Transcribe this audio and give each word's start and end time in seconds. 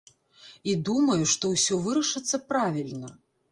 І 0.73 0.73
думаю, 0.89 1.19
што 1.35 1.53
ўсё 1.53 1.79
вырашыцца 1.85 2.43
правільна. 2.49 3.15